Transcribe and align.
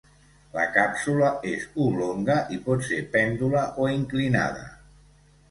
La 0.53 0.61
càpsula 0.77 1.29
és 1.49 1.65
oblonga 1.87 2.39
i 2.57 2.59
pot 2.65 2.89
ser 2.89 2.99
pèndula 3.17 3.63
o 3.85 3.87
inclinada. 4.01 4.67